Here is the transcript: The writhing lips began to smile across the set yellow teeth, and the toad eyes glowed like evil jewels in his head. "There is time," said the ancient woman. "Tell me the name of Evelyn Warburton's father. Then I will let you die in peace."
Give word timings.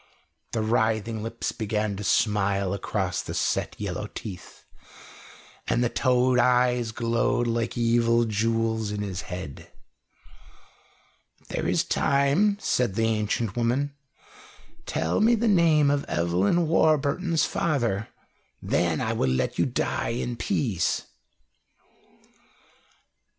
The 0.53 0.63
writhing 0.63 1.21
lips 1.21 1.51
began 1.51 1.95
to 1.97 2.03
smile 2.03 2.73
across 2.73 3.21
the 3.21 3.35
set 3.35 3.79
yellow 3.79 4.07
teeth, 4.15 4.65
and 5.67 5.83
the 5.83 5.89
toad 5.89 6.39
eyes 6.39 6.91
glowed 6.91 7.45
like 7.45 7.77
evil 7.77 8.25
jewels 8.25 8.89
in 8.89 9.03
his 9.03 9.21
head. 9.21 9.69
"There 11.49 11.67
is 11.67 11.83
time," 11.83 12.57
said 12.59 12.95
the 12.95 13.05
ancient 13.09 13.55
woman. 13.55 13.93
"Tell 14.87 15.21
me 15.21 15.35
the 15.35 15.47
name 15.47 15.91
of 15.91 16.03
Evelyn 16.05 16.67
Warburton's 16.67 17.45
father. 17.45 18.07
Then 18.59 19.01
I 19.01 19.13
will 19.13 19.29
let 19.29 19.59
you 19.59 19.67
die 19.67 20.15
in 20.17 20.35
peace." 20.35 21.03